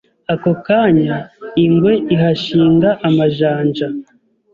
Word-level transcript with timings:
Ako 0.33 0.51
kanya 0.65 1.17
ingwe 1.63 1.93
ihashinga 2.13 2.89
amajanja 3.07 3.87